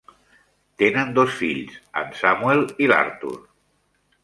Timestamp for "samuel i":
2.23-2.91